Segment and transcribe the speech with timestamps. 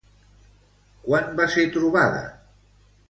[1.05, 2.25] Quan va ser trobada?